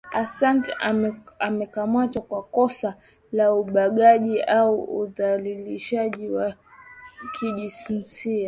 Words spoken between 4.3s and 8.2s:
na udhalilishaji wa kijinsia